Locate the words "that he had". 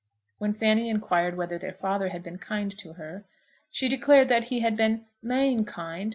4.29-4.75